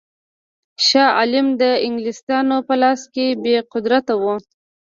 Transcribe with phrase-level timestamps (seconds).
[0.85, 4.35] شاه عالم د انګلیسیانو په لاس کې بې قدرته وو.